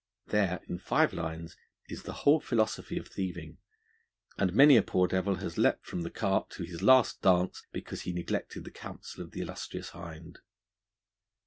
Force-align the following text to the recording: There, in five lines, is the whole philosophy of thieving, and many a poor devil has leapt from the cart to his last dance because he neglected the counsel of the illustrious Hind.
There, 0.29 0.61
in 0.67 0.79
five 0.79 1.13
lines, 1.13 1.55
is 1.87 2.01
the 2.01 2.11
whole 2.25 2.39
philosophy 2.39 2.97
of 2.97 3.07
thieving, 3.09 3.59
and 4.35 4.51
many 4.51 4.75
a 4.75 4.81
poor 4.81 5.07
devil 5.07 5.35
has 5.35 5.59
leapt 5.59 5.85
from 5.85 6.01
the 6.01 6.09
cart 6.09 6.49
to 6.57 6.63
his 6.63 6.81
last 6.81 7.21
dance 7.21 7.67
because 7.71 8.01
he 8.01 8.11
neglected 8.11 8.63
the 8.63 8.71
counsel 8.71 9.23
of 9.23 9.29
the 9.29 9.41
illustrious 9.41 9.89
Hind. 9.89 10.39